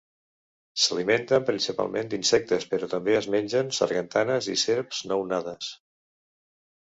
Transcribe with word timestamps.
S'alimenten 0.83 1.43
principalment 1.49 2.07
d'insectes, 2.13 2.65
però 2.71 2.89
també 2.95 3.13
es 3.19 3.27
mengen 3.35 3.69
sargantanes 3.81 4.49
i 4.53 4.55
serps 4.65 5.03
nounades. 5.13 5.71